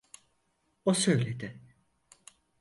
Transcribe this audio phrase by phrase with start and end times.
[0.85, 1.61] O söyledi.